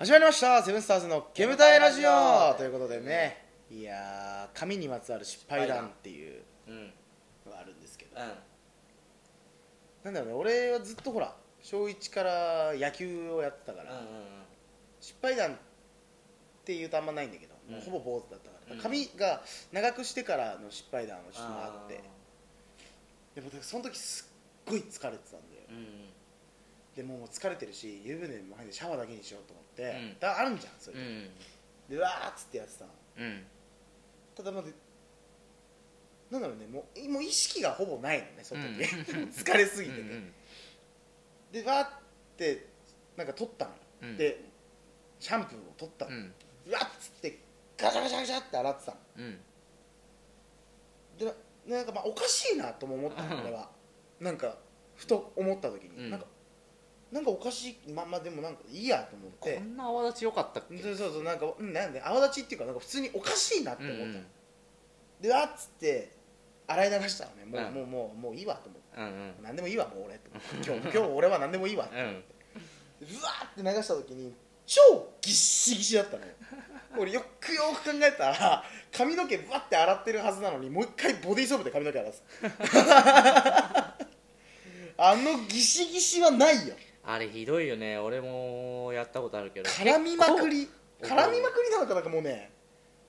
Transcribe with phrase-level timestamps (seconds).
[0.00, 2.54] 始まりましたセブンスターズの煙たいラジオ。
[2.56, 3.44] ということでね。
[3.70, 6.74] いやー紙にまつわる失敗談っていううん。
[6.74, 6.92] うん。
[7.44, 8.18] のがあるんですけど。
[8.18, 14.04] なんだろうね俺はずっとほら小1から野球をやってたから、うんうん
[15.02, 15.56] 失敗談っ
[16.64, 17.74] ていうとあんまないんだけど、うん。
[17.74, 18.80] もうほぼ坊主だったから、うん。
[18.80, 22.00] 髪が長くしてからの失敗談はちょっとあって。
[23.34, 24.30] でもその時す
[24.66, 25.18] っごい疲れてたんだよ。
[25.68, 25.84] うんうん
[26.96, 30.18] でもう疲れてるし湯船も入ってシャワーだけにしようと思って、うん。
[30.18, 31.28] だあるんじゃんそれ、うん。
[31.88, 32.90] でうわーっつってやってたの。
[33.18, 33.42] うん。
[34.36, 34.72] ただまで
[36.30, 38.84] なんだろうねもうもう意識がほぼないのねその時、
[39.34, 41.88] 疲れすぎてて、でわーっ
[42.36, 42.66] て
[43.16, 44.16] なんか取ったの、うん。
[44.16, 44.40] で
[45.18, 46.34] シャンプーを取ったの、うん。
[46.66, 47.38] うわっつって
[47.76, 48.98] ガチャガチャガチャって洗ってたの。
[49.16, 49.40] うん。
[51.18, 51.32] でな
[51.76, 53.42] なんかまあおかしいなとも思ったのうん。
[53.42, 53.70] 俺は。
[54.20, 54.58] なんか
[54.96, 56.10] ふと思った時に、うん。
[56.10, 56.26] なんか
[57.12, 59.56] なんかおかしいまあまあでもなんかいいやと思って。
[59.56, 60.78] こんな泡立ち良かったっけ？
[60.82, 63.98] そうそうそうなんかうんなんで泡立ちっていうかなんか普通におかしいなって思った。
[63.98, 64.26] の、うん。
[65.20, 66.12] でわっつって
[66.66, 67.44] 洗い流したのね。
[67.44, 67.74] もう,、うん。
[67.74, 69.00] もうもうもういいわと思って。
[69.00, 69.34] うんうん。
[69.42, 70.20] 何でもいいわもう俺
[70.64, 71.94] 今日今日俺は何でもいいわって。
[71.96, 72.02] うん。
[72.02, 72.08] う
[73.22, 74.34] わーって流した時に
[74.66, 74.80] 超
[75.20, 76.32] ぎっしぎしだったのよ。
[76.98, 82.18] 俺よくよく考えたら髪の毛ぶわって洗ってるはずなのにもう一回ボディーソープで髪の毛洗って
[82.80, 83.96] た
[84.98, 87.98] あのギシギシはないよあれひどいよね。
[87.98, 89.68] 俺もやったことあるけど。
[89.70, 90.68] 絡みまくり？
[91.00, 92.50] 絡みまくりなのかなんかもうね。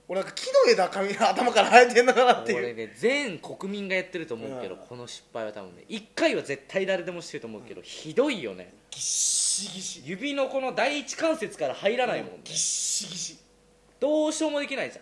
[0.07, 2.57] 俺なんか木の枝髪頭から生えてんのかなっていう。
[2.59, 4.81] 俺ね全国民がやってると思うけど、うん。
[4.81, 8.73] この失敗は多分ね1回は絶対誰でもしてると思うけど、ひどいよね。
[8.89, 12.39] ギッシギシ指のこの第一関節から入らないもんね。
[12.43, 13.37] ギッシギシ
[13.99, 15.01] どうしようもできないじゃ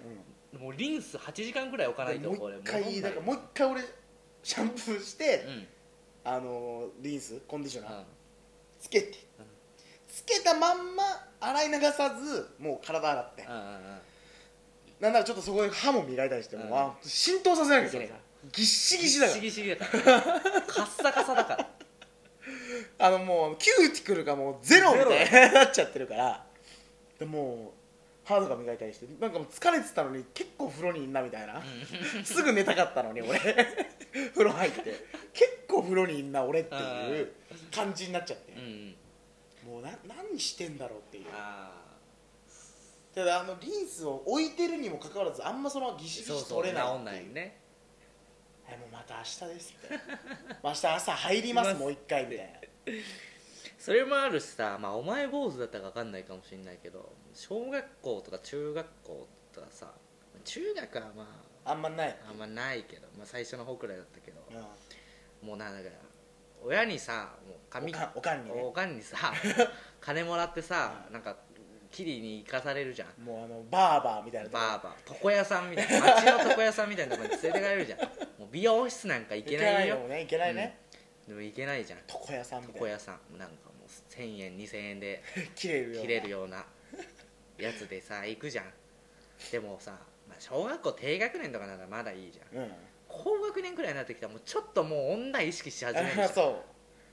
[0.53, 0.59] うん。
[0.59, 2.57] ん、もうリンス8時間ぐらい置かないともうこれ。
[2.57, 3.81] 一回だからもう一回俺
[4.43, 5.67] シャンプーして、うん。
[6.23, 8.05] あのーリンスコンディショナー、うん
[8.79, 9.17] つけて、
[10.07, 11.03] つけたまんま
[11.39, 13.43] 洗い流さずもう体洗って、
[14.99, 18.07] なんならちょっとそこで歯も磨いたりしても、う浸透させなきゃいけない。
[18.07, 18.19] から
[18.51, 19.39] ぎっしぎしだから。
[19.39, 20.21] ギシギシだから。
[20.67, 21.69] カッサカサだから。
[22.99, 26.45] あのもうキューティクルがもうゼロみたいになっちゃってるから。
[27.17, 27.73] でも
[28.37, 31.61] う歯とか磨いたりしてなんかもう疲れてたのに結構風呂にいんなみたいな。
[32.23, 33.39] すぐ寝たかったのに俺。
[34.33, 34.81] 風呂入って。
[35.33, 37.31] 結構風呂にいんな俺っていう
[37.71, 38.53] 感じになっちゃって。
[39.65, 41.25] もうな何してんだろうっていう。
[41.33, 41.71] あ
[43.13, 47.59] ただあのリンスを置いてるにもかかわらずあんまそのギシギシ取れない治んないね。
[48.65, 50.03] はいもうまた明日ですみたいな
[50.63, 52.93] 明日朝入りますもう一回みたいな
[53.77, 59.87] それもあるしさ、まあ、お前坊主だったか分かんないかもしれないけど小学校とか中学校とかさ
[60.43, 61.25] 中学はま
[61.65, 65.47] あんまない、ああんまないけど、まあ、最初の方くらいだったけどうん。
[65.47, 65.95] もうなんだか
[66.63, 68.61] 親にさもう髪おかんおかんにね。
[68.61, 69.33] おかんにさ
[70.01, 71.37] 金もらってさなんか
[71.91, 73.23] キリに行かされるじゃん。
[73.23, 75.13] もうあのバーバーみたいなバーバー。
[75.15, 77.99] 床屋さんみたいな町の床屋さんみたいなとこに連れてかれるじゃん。
[77.99, 79.97] もう美容室なんか行けないよ。
[79.97, 80.77] もねいけないね、
[81.29, 81.99] でも行けないじゃん。
[82.09, 82.79] 床屋さんみたいな。
[82.79, 83.37] 床屋さん。
[83.37, 85.21] なんかもう1000円2000円で
[85.55, 86.65] 切れるよ切れるような
[87.59, 88.73] やつでさ 行くじゃん。
[89.51, 89.91] でもさ、
[90.27, 92.57] まあ、小学校低学年とかならまだいいじゃん。
[92.57, 92.71] うん。
[93.07, 96.29] 高学年くらいになってきたらもうちょっともう女意識し始めるじゃん。
[96.33, 96.69] そう。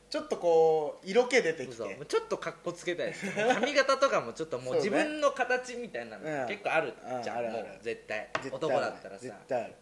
[0.09, 1.75] ちょっとこう色気出てきて。
[1.77, 1.89] そう。
[1.97, 4.91] もうちょっとかっこつけたい髪型とかもちょっともうそうね。
[4.91, 6.25] 自分の形みたいなうん。
[6.25, 7.65] の結構あるじゃん、うんあるある。
[7.69, 8.31] もう絶対。
[8.43, 9.21] 絶対男だったらさ。
[9.21, 9.75] 絶対ある。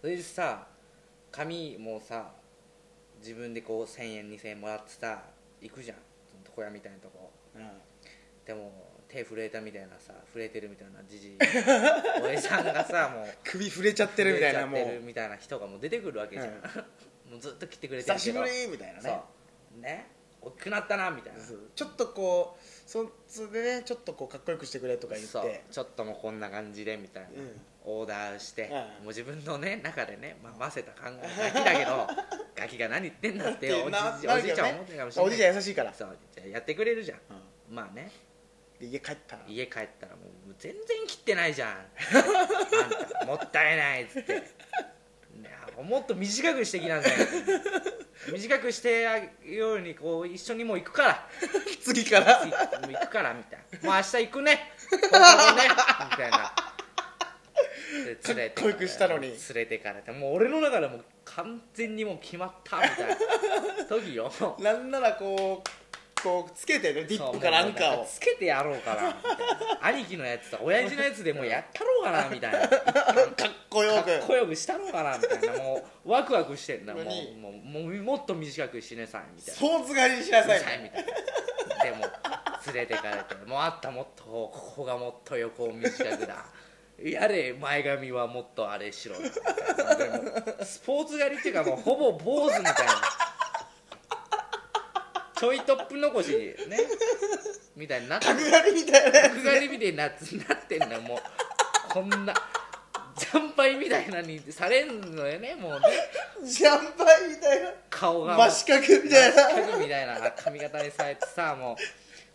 [0.00, 0.66] それでさ
[1.30, 2.34] 髪もさ
[3.24, 5.22] 自分でこう1000円2000円もらってさ
[5.62, 5.96] 行くじゃん。
[6.44, 7.32] 床屋みたいなとこ。
[7.56, 7.70] うん。
[8.44, 8.70] でも
[9.08, 11.38] 手震えたみたいなさ震えてるみたいなじじい。
[12.22, 17.30] おじさんがさもう首触れちゃってるみたいなも震えちゃってるうみたいな人がもう出てくるわけじゃん、うん。
[17.32, 18.42] もうずっと来てくれてるけど。
[18.42, 19.20] 久しぶりみたいなね。
[19.80, 20.06] ね。
[20.42, 21.40] 大きくなったなみたいな。
[21.74, 25.64] ちょっとこうそそれでねちょっとこうかっこよくしてくれとか言って。
[25.70, 28.70] ちょっともうこんな感じでみたいな、うんオーダーして、うん。
[28.70, 32.08] もう自分のね中でね、まあ、ませた考えガキだけど
[32.56, 35.26] ガキが何言ってんだっておじなおじいちゃん思ってるかもしれない。
[35.26, 35.92] おじいちゃん優しいから。
[35.92, 37.18] そうじゃあやってくれるじゃん。
[37.68, 37.74] うん。
[37.74, 38.10] まあね。
[38.80, 39.42] で家帰ったら。
[39.46, 41.70] 家帰ったらもう全然切ってないじゃん。
[41.76, 44.42] あんたもったいないっつって。
[45.82, 47.12] もっと短くしてきなさい。
[48.32, 51.28] 短くしてあげるようにこう一緒にもう行くから。
[51.82, 52.42] 次から。
[52.44, 52.52] いも
[52.88, 53.90] う行くからみたいな。
[53.90, 54.52] もう明日行くね。
[54.52, 54.70] ね。
[54.92, 56.54] みたいな
[58.22, 59.28] かっこよくしたのに。
[59.28, 63.16] 連れてかれてもう俺の中でもう完全にもう決まったみたいな
[63.88, 64.32] 時よ。
[64.60, 68.06] なんならこうこうつけてねディップかなんかを。
[68.06, 69.36] つけてやろうかなみたい
[69.80, 69.86] な。
[69.86, 72.68] 兄貴のやつと親父のやつでもうやったろうかなみたいな。
[72.68, 75.62] かっこよかくっこよくしたろうかなみたいな。
[75.62, 79.60] もうワクワクしてんだもう何もうもうもっと短くしなさいみたいな。
[79.60, 80.60] ソーツ狩りにしなさい。
[80.60, 81.84] さいみたいな。
[81.84, 82.06] でも
[82.66, 83.34] 連れてかれて。
[83.46, 86.46] もうあったもっとここがもっと横短くだ
[87.02, 89.16] やれ前髪はもっとあれしろ
[90.64, 92.92] スポーツ狩りっていうかもうほぼ坊主みたいな。
[95.36, 96.54] ちょいトップ残しね。
[97.76, 100.10] みたいになって角刈りみたいなや角刈りみたいになっ
[100.68, 101.18] てんだよもう。
[101.92, 102.32] こんな
[103.16, 105.80] ジャンパイみたいなにされんのよねもうね。
[106.44, 107.70] つジャンパイみたいな。
[107.90, 109.42] 顔が真四角みたいな。
[109.42, 111.76] 真四角みたいな髪型にされてさもう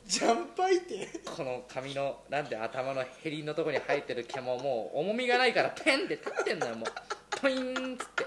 [0.10, 1.08] ジャンパイって。
[1.24, 7.40] この髪のなんて頭のヘリのとこに生えてる毛ももう重みがないからペンって立ってんのよもう。
[7.40, 8.26] ポインっつって。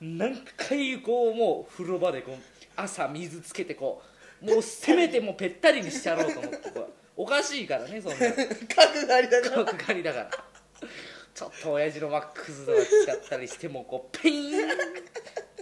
[0.00, 2.34] 何回こうもう風呂場でこう
[2.74, 4.02] 朝水つけてこ
[4.42, 6.58] うもうせめてもうぺったりにしてやろうと思って
[7.16, 8.16] おかしいからねそんな
[8.74, 9.64] 角刈りだから。
[9.64, 10.30] 角刈りだから。
[11.32, 14.68] ちょっと親父のマックスとか使ったりしてもこうペイン。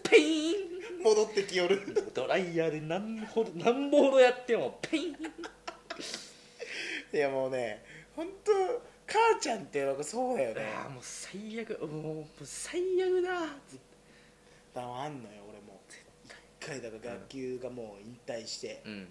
[0.02, 0.75] ペイン
[1.06, 1.80] 戻ってきよる。
[2.12, 5.16] ドライヤーで何ほど何本ほどやってもペイン。
[7.12, 7.84] いやもうね
[8.16, 8.52] 本当
[9.06, 10.62] 母ちゃんっていうのがそうだよね。
[10.76, 13.30] ああもう最悪もう最悪だ
[13.68, 13.80] ずっ
[14.74, 15.80] だからあんのよ俺も
[16.60, 19.08] 一回だから学級がもう引退して、とうん。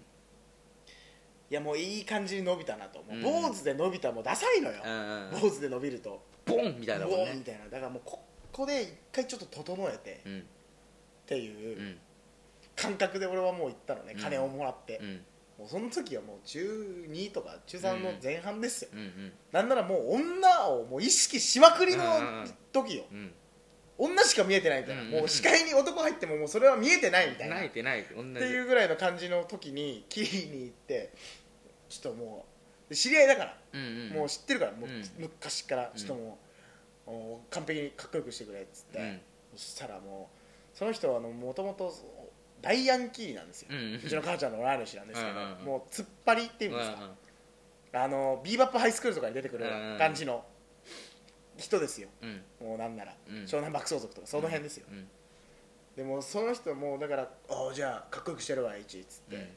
[1.48, 3.16] いやもういい感じに伸びたなともう。
[3.16, 3.22] うん。
[3.22, 6.22] 坊主で伸びたらもうダサいのよ、うんうん坊主で伸びると。
[6.44, 7.64] ボンみたいなもんボーンみねたいな。
[7.64, 8.22] だからもうこ
[8.52, 10.12] こで一回ちょっと整えて。
[10.12, 10.46] っうん
[11.26, 11.98] ていううん。
[12.74, 14.20] 感覚で俺はもう行ったのね、うん。
[14.20, 15.24] 金をもらって、うん。
[15.58, 19.00] もうその時はもう中2とか中3の前半ですよ、うん。
[19.00, 19.32] うん。
[19.52, 22.04] なんならもう女をもう意識しまくりの
[22.72, 23.32] 時よ、うん。
[23.98, 25.10] 女しか見えてないみたいな、うん。
[25.10, 27.56] もう視界に男入ってももうそれは見えてないみたいな。
[27.56, 31.12] 泣いてないっていうぐらいの感じの時にキリに行って
[31.88, 32.56] ちょっともう
[32.88, 34.08] で知り合いだから、うんうん。
[34.10, 34.72] もう知ってるから。
[34.72, 35.04] もう、うん。
[35.18, 35.92] 昔から。
[35.96, 36.38] ちょっとも
[37.06, 39.20] う、もう完璧にかっこよくしてくれっつって、うん。
[39.56, 40.35] そしたらもう
[40.76, 41.92] その人はもともと
[42.60, 45.64] 大ヤンキーなんですよ、ううんちの母ちゃんの同い年なんですけど、うんうんうん。
[45.64, 47.14] もう突っ張りっていうんですか、
[47.94, 50.44] あのビーバップハイスクールとかに出てくるうんうん感じの
[51.56, 52.42] 人ですよ、うん。
[52.60, 53.34] もうなんなら、うん。
[53.44, 55.08] 湘南爆走族とかその辺ですよ、うん。
[55.96, 59.48] でもその人もうだから「ああじゃあかっこよくしてるわ H」っつって、うん。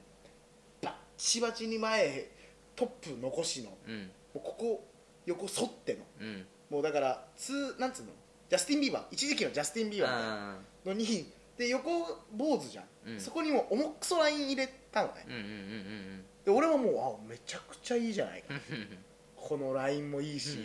[0.84, 2.30] バッチバチに前
[2.78, 4.12] トップ残しのもうん。
[4.36, 4.86] うここ
[5.26, 6.00] 横反っての。
[6.22, 6.48] うん。
[6.70, 8.10] もうだからつなんつうの？
[8.50, 9.04] ジャスティン・ビーバー。
[9.12, 10.52] 一時期のジャスティン・ビーバーみたいな。
[10.54, 13.20] あのにで横坊主じゃん、うん。
[13.20, 15.26] そこにも重くそライン入れたのね。
[15.28, 18.48] ーうんうんうんで俺はもうあめちゃくちゃいいじゃないか。
[18.50, 18.98] うんうん
[19.42, 20.60] このラインもいいし、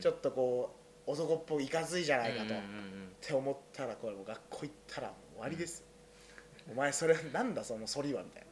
[0.00, 0.74] ちょっっとこ
[1.06, 3.12] う男っぽいいかついじゃないかと、っうんうんうん。
[3.20, 5.84] て思ったらこれもう学校行ったらもう終わりですよ、
[6.72, 8.46] お前それなんだその反りはみたい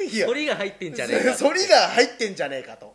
[0.00, 0.04] な。
[0.04, 0.26] いや。
[0.26, 2.92] 反りが入ってんじゃねえか反りが入ってんじゃねえかと。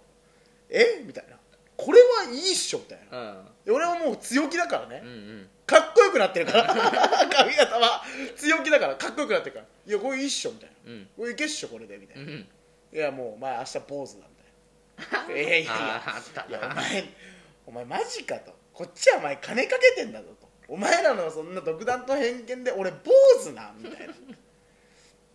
[0.69, 1.03] え？
[1.05, 1.39] みたいな。
[1.77, 3.31] これはいいっしょみたいな。
[3.31, 3.45] うん。
[3.63, 5.49] で俺はもう強気だからね、うんうん。
[5.65, 5.84] かっ
[6.15, 6.63] くなってるから。
[7.29, 8.03] 髪型は。
[8.35, 8.95] 強気だから。
[8.95, 9.65] かっこよくなってるから。
[9.85, 10.91] いやこれいいっしょみたいな。
[10.91, 11.09] うん。
[11.17, 12.47] これいけっしょこれでみたいな、いうん。
[12.91, 14.35] やもうお前明日坊主だみ
[15.03, 15.33] たいな。
[15.35, 15.71] いやいやいや。
[16.49, 17.03] いやおな前
[17.67, 18.53] お前マジかと。
[18.73, 20.49] こっちはお前金かけてんだぞと。
[20.67, 22.97] お前らのそんな独断と偏見で俺坊
[23.43, 24.13] 主なんみたいな。
[24.13, 24.17] い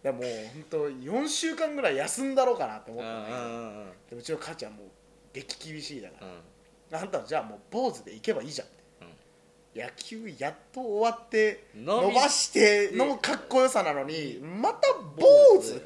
[0.02, 3.10] やもう本当4週間ぐらい休んだろうかなって思った。
[3.20, 4.88] んだけどうちの母ちゃんもう
[5.34, 6.42] 激厳しいだかうん。
[6.90, 8.68] ら、あんたはじゃあもう坊主で行けばいいじゃん
[9.74, 15.80] 野球やっと終わって伸ばしてのかっこよさなのにまた坊主。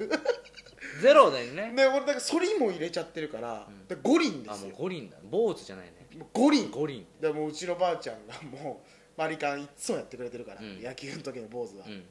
[1.02, 1.72] ゼロだよね。
[1.74, 3.86] で俺だから反りも入れちゃってるから、うん。
[3.86, 5.16] で五輪であもう五輪だ。
[5.30, 5.92] 坊主じゃないね。
[6.32, 6.70] 五輪。
[6.70, 7.06] 五輪。
[7.20, 10.82] でもううちのばあちゃんがもうマリカンいっつもやってくれてるから、うん。
[10.82, 12.04] 野球の時の坊主は、うん。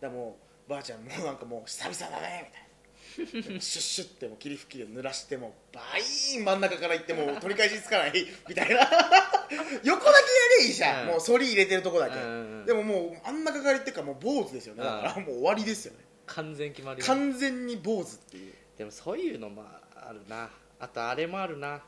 [0.00, 0.36] でも
[0.68, 2.69] うばあちゃんもうなんかもう久々だねみたいな
[3.16, 8.80] シュッシュってもう霧吹きで濡らしてもバイーン真ん中から行ってもう 取り返しつかないみたいな。
[9.82, 11.08] 横だけやりゃいいじゃん、うん。
[11.08, 14.84] もう反り入れてるとこだけ、うんでももう真ん中から行ってからもう坊主ですよね。
[14.84, 15.24] だからうん。
[15.24, 15.98] もう終わりですよね。
[16.26, 17.02] 完全決まり。
[17.02, 18.54] 完全に坊主っていう。
[18.78, 19.64] でもそういうのも
[19.94, 20.50] あるな。
[20.78, 21.82] あとあれもあるな。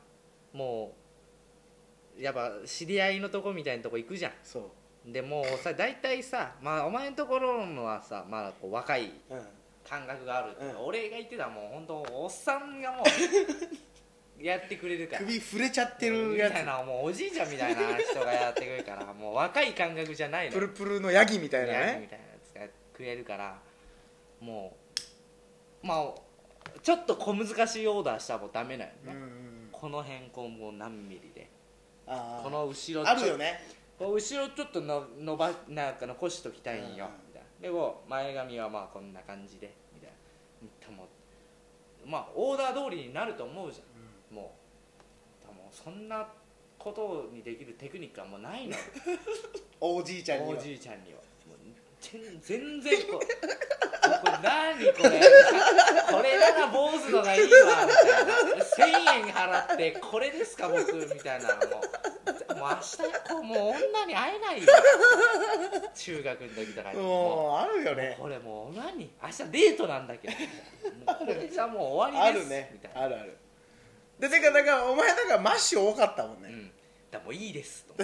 [0.52, 0.94] も
[2.18, 4.32] うやっぱ知り合いのとこみたいなとこ行くじゃん。
[4.42, 4.72] そ
[5.06, 5.12] う。
[5.12, 9.40] でもうさ大体さ、まあ、お前のところのはさまだこう若いうん
[9.92, 10.86] 感覚がある、うん。
[10.86, 13.04] 俺が言ってたらもう本当おっさんがもう
[14.42, 15.18] やってくれるから。
[15.20, 21.78] 首触れちゃってるやみたいつなもうおじいちゃんみたいな人がやってくれるからもう若い感覚じゃないのプルプルのヤギみたいなね。
[21.78, 23.60] ヤギみたいなやつが食えるから
[24.40, 24.74] も
[25.82, 26.14] うまあ
[26.82, 31.50] ちょっと小難しいオーダーしたらもうダメなよね、うんうんこの辺こうもう何ミリで。
[32.06, 32.44] あー。
[32.44, 33.60] この後ろあるよね。
[33.98, 37.48] こう後ろちょっとの伸ばなんか残しときたいんよ、うんみたいな。
[37.60, 39.74] でこう前髪はまあこんな感じで
[42.04, 44.54] まあオーダー通りになると思うじゃん、も
[45.42, 46.26] う多分そんな
[46.78, 48.72] ことにできるテクニックはもうないの。
[48.72, 48.78] よ
[49.80, 50.58] おじいちゃんには。
[50.58, 51.20] おじいちゃんには。
[51.46, 51.58] もう
[52.00, 53.26] 全全然こうこ
[54.26, 55.20] れ何これ。
[56.10, 57.48] これなら坊主のがいいわ
[57.86, 58.64] みたいな。
[58.64, 61.82] 1000円払ってこれですか僕みたいなのも。
[62.50, 62.96] うもう明日
[63.28, 64.68] こうもう女に会えないよ
[65.94, 66.98] 中学の時とかに。
[66.98, 69.10] ももうあるようねこれもう何？
[69.22, 70.34] 明日デートなんだけど。
[71.14, 72.44] これじゃもう終わありです。
[72.44, 72.70] るね。
[72.72, 73.36] みたいなあるある。
[74.18, 76.70] でてかだからお前だからマッシュ多かったもんね、うん、
[77.10, 77.94] だもういいですと。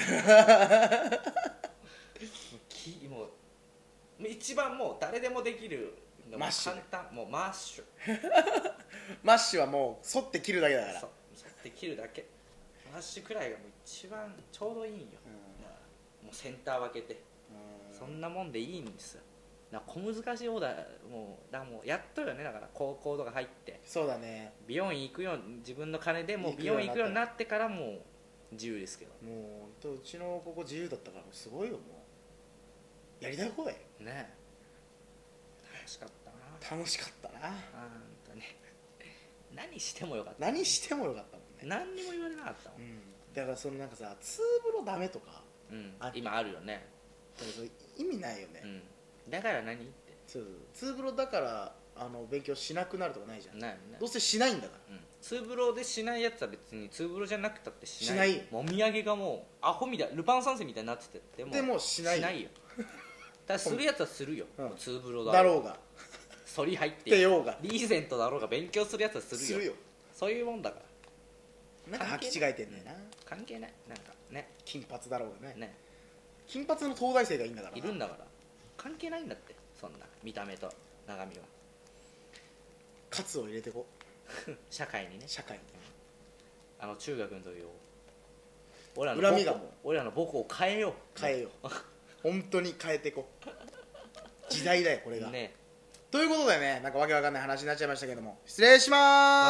[2.68, 5.94] きもう一番もう誰でもできる
[6.36, 6.74] マッシュ。
[6.74, 7.14] ね簡単。
[7.14, 7.84] もうマッシュ。
[9.22, 11.00] マッシュはもう沿って切るだけだから。
[11.00, 12.26] そうそうやって切るだけ。
[12.92, 16.26] マッシュくらいがもう一番ちょうどいいんよ、うん。
[16.26, 17.14] もうセンター分けて。
[17.14, 17.27] うん
[17.98, 19.14] そんなもんでいいんです。
[19.14, 19.22] よ
[19.70, 20.74] だから小難しいオーダー
[21.10, 22.44] もうだからもうやっとるよね。
[22.44, 23.80] だから高校とか入って。
[23.84, 24.54] そうだね。
[24.66, 28.00] 美容院行くよう自分の金でもう美容院行くようになってからもう
[28.52, 29.12] 自由ですけど。
[29.22, 31.80] もうほんとうちのここ自由だったからすごいよも
[33.20, 33.24] う。
[33.24, 34.32] やりたい放題ね
[35.74, 36.76] 楽しかったな。
[36.76, 37.46] 楽しかったな。
[37.46, 37.52] あん
[38.24, 38.56] とね
[39.54, 40.40] 何してもよかった。
[40.40, 41.64] 何してもよかったもんね。
[41.64, 43.00] 何にも言われなかったもん、うん。
[43.34, 45.94] だからそのなんかさツーブロダメとかうん。
[46.00, 46.86] あ今あるよね、
[47.38, 50.16] だからそれ意味ないよね、うん、だから何って。
[50.26, 53.58] そうツーブロだからあの勉強しなくなるとかないじゃん。
[53.58, 54.96] ないよねどうせしないんだから。
[54.96, 58.32] うん、ツーブロでしないやつは別にツーブロじゃなくたってしない。
[58.32, 58.46] しない。
[58.50, 62.50] もみあげがもうアホみたいルパン三世みたいになっててでもでもしないしないよ。
[63.46, 64.72] ただするやつはするよ、うん。
[64.76, 65.78] ツーブロだだろうが。
[66.54, 67.56] 反り入っっててようが。
[67.62, 69.46] リーゼントだろうが勉強するやつはするよ。
[69.46, 69.72] するよ。
[70.12, 70.80] そういうもんだか
[71.90, 71.98] ら。
[71.98, 72.92] なんか履き違えてんだよな。
[73.24, 73.72] 関係ない。
[73.88, 74.50] なんかね。
[74.64, 75.54] 金髪だろうがね。
[75.56, 75.74] ね
[76.48, 77.78] 金髪の東大生がいいんだからな。
[77.78, 78.24] いるんだから。
[78.76, 79.54] 関係ないんだって。
[79.78, 79.98] そんな。
[80.24, 80.72] 見た目と。
[81.06, 81.44] 長身は。
[83.10, 83.86] カツを入れてこ。
[84.70, 85.24] 社会にね。
[85.26, 85.62] 社会に。
[86.80, 87.72] あの中学の時を
[88.96, 89.60] 俺らの母恨みがもう。
[89.60, 91.20] 校俺らの母校を変えよう。
[91.20, 91.68] 変えよう。
[92.22, 93.28] 本当に変えてこ。
[94.48, 95.54] 時代だよこれが、ね。
[96.10, 98.38] ということでねなんかわけわかんない話になっちゃいましたけども。
[98.46, 99.46] 失礼します